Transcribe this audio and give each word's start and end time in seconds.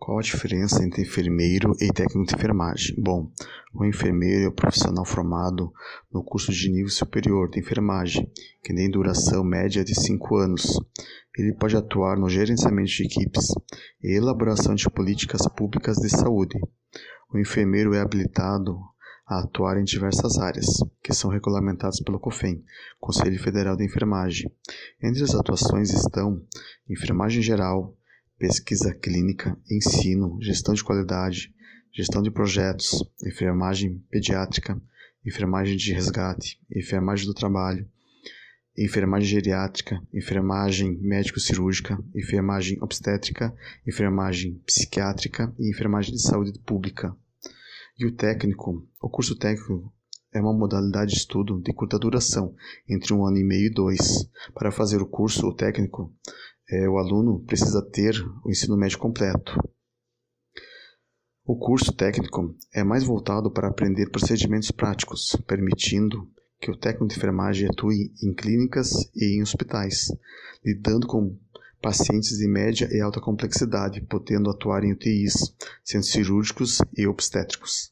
Qual 0.00 0.18
a 0.18 0.22
diferença 0.22 0.82
entre 0.82 1.02
enfermeiro 1.02 1.76
e 1.78 1.92
técnico 1.92 2.24
de 2.24 2.34
enfermagem? 2.34 2.96
Bom, 2.98 3.30
o 3.74 3.84
enfermeiro 3.84 4.44
é 4.44 4.48
o 4.48 4.52
profissional 4.52 5.04
formado 5.04 5.70
no 6.10 6.24
curso 6.24 6.50
de 6.50 6.70
nível 6.70 6.88
superior 6.88 7.50
de 7.50 7.60
enfermagem, 7.60 8.26
que 8.64 8.74
tem 8.74 8.90
duração 8.90 9.44
média 9.44 9.84
de 9.84 9.94
5 9.94 10.36
anos. 10.36 10.80
Ele 11.36 11.52
pode 11.52 11.76
atuar 11.76 12.16
no 12.16 12.30
gerenciamento 12.30 12.88
de 12.88 13.04
equipes 13.04 13.52
e 14.02 14.16
elaboração 14.16 14.74
de 14.74 14.88
políticas 14.88 15.46
públicas 15.48 15.98
de 15.98 16.08
saúde. 16.08 16.58
O 17.30 17.38
enfermeiro 17.38 17.92
é 17.92 18.00
habilitado 18.00 18.80
a 19.26 19.40
atuar 19.40 19.78
em 19.78 19.84
diversas 19.84 20.38
áreas, 20.38 20.66
que 21.04 21.12
são 21.12 21.30
regulamentadas 21.30 22.00
pelo 22.00 22.18
COFEN, 22.18 22.64
Conselho 22.98 23.38
Federal 23.38 23.76
de 23.76 23.84
Enfermagem. 23.84 24.50
Entre 25.00 25.22
as 25.22 25.34
atuações 25.34 25.92
estão 25.92 26.42
enfermagem 26.88 27.42
geral, 27.42 27.94
pesquisa 28.40 28.94
clínica, 28.94 29.54
ensino, 29.70 30.38
gestão 30.40 30.72
de 30.72 30.82
qualidade, 30.82 31.54
gestão 31.92 32.22
de 32.22 32.30
projetos, 32.30 33.04
enfermagem 33.22 34.02
pediátrica, 34.10 34.80
enfermagem 35.26 35.76
de 35.76 35.92
resgate, 35.92 36.58
enfermagem 36.74 37.26
do 37.26 37.34
trabalho, 37.34 37.86
enfermagem 38.78 39.28
geriátrica, 39.28 40.00
enfermagem 40.10 40.96
médico-cirúrgica, 41.02 42.02
enfermagem 42.16 42.78
obstétrica, 42.80 43.54
enfermagem 43.86 44.54
psiquiátrica 44.64 45.54
e 45.58 45.70
enfermagem 45.70 46.14
de 46.14 46.22
saúde 46.22 46.58
pública. 46.60 47.14
E 47.98 48.06
o 48.06 48.16
técnico, 48.16 48.88
o 49.02 49.10
curso 49.10 49.36
técnico 49.36 49.92
é 50.32 50.40
uma 50.40 50.54
modalidade 50.54 51.12
de 51.12 51.18
estudo 51.18 51.60
de 51.60 51.74
curta 51.74 51.98
duração, 51.98 52.54
entre 52.88 53.12
um 53.12 53.26
ano 53.26 53.36
e 53.36 53.44
meio 53.44 53.66
e 53.66 53.70
dois. 53.70 54.30
Para 54.54 54.70
fazer 54.70 55.02
o 55.02 55.06
curso, 55.06 55.46
o 55.46 55.54
técnico 55.54 56.14
é, 56.70 56.88
o 56.88 56.98
aluno 56.98 57.44
precisa 57.44 57.82
ter 57.82 58.14
o 58.44 58.50
ensino 58.50 58.76
médio 58.76 58.98
completo. 58.98 59.52
O 61.44 61.58
curso 61.58 61.92
técnico 61.92 62.54
é 62.72 62.84
mais 62.84 63.02
voltado 63.02 63.50
para 63.50 63.68
aprender 63.68 64.10
procedimentos 64.10 64.70
práticos, 64.70 65.36
permitindo 65.46 66.30
que 66.60 66.70
o 66.70 66.76
técnico 66.76 67.08
de 67.08 67.16
enfermagem 67.16 67.68
atue 67.68 68.12
em 68.22 68.32
clínicas 68.34 68.90
e 69.16 69.38
em 69.38 69.42
hospitais, 69.42 70.06
lidando 70.64 71.06
com 71.06 71.36
pacientes 71.80 72.36
de 72.36 72.46
média 72.46 72.88
e 72.92 73.00
alta 73.00 73.20
complexidade, 73.20 74.02
podendo 74.02 74.50
atuar 74.50 74.84
em 74.84 74.92
UTIs, 74.92 75.54
centros 75.82 76.12
cirúrgicos 76.12 76.78
e 76.96 77.06
obstétricos. 77.06 77.90